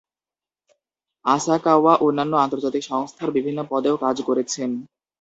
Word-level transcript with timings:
আসাকাওয়া 1.25 1.93
অন্যান্য 2.01 2.33
আন্তর্জাতিক 2.37 2.83
সংস্থার 2.85 3.29
বিভিন্ন 3.31 3.59
পদেও 3.71 3.95
কাজ 3.97 4.17
করেছেন। 4.21 4.69